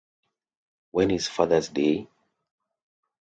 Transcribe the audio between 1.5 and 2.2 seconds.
Day?